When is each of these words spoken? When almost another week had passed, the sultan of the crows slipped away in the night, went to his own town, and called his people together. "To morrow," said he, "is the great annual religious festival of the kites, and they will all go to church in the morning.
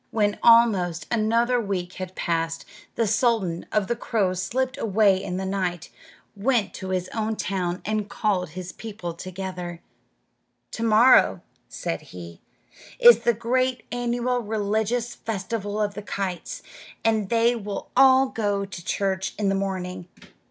When 0.09 0.39
almost 0.41 1.05
another 1.11 1.59
week 1.61 1.93
had 2.01 2.15
passed, 2.15 2.65
the 2.95 3.05
sultan 3.05 3.67
of 3.71 3.85
the 3.85 3.95
crows 3.95 4.41
slipped 4.41 4.79
away 4.79 5.21
in 5.21 5.37
the 5.37 5.45
night, 5.45 5.91
went 6.35 6.73
to 6.73 6.89
his 6.89 7.07
own 7.09 7.35
town, 7.35 7.83
and 7.85 8.09
called 8.09 8.49
his 8.49 8.71
people 8.71 9.13
together. 9.13 9.79
"To 10.71 10.81
morrow," 10.81 11.41
said 11.69 12.01
he, 12.01 12.41
"is 12.97 13.19
the 13.19 13.33
great 13.35 13.83
annual 13.91 14.39
religious 14.39 15.13
festival 15.13 15.79
of 15.79 15.93
the 15.93 16.01
kites, 16.01 16.63
and 17.05 17.29
they 17.29 17.55
will 17.55 17.91
all 17.95 18.29
go 18.29 18.65
to 18.65 18.83
church 18.83 19.35
in 19.37 19.49
the 19.49 19.53
morning. 19.53 20.07